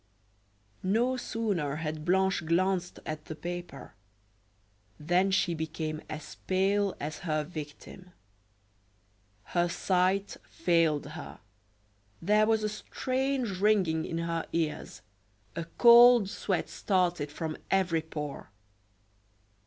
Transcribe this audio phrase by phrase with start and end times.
[0.81, 3.93] No sooner had Blanche glanced at the paper,
[4.99, 8.11] than she became as pale as her victim.
[9.53, 11.39] Her sight failed her;
[12.19, 15.03] there was a strange ringing in her ears,
[15.55, 18.49] a cold sweat started from every pore.